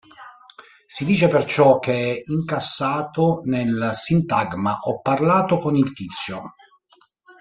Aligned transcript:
Si 0.87 1.05
dice 1.05 1.27
perciò 1.27 1.77
che 1.77 1.93
è 1.93 2.31
"incassato" 2.31 3.41
nel 3.45 3.91
sintagma 3.93 4.75
"Ho 4.85 4.99
parlato 4.99 5.57
con 5.57 5.75
il 5.75 5.93
tizio". 5.93 6.55